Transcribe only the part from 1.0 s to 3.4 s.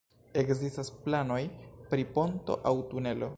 planoj pri ponto aŭ tunelo.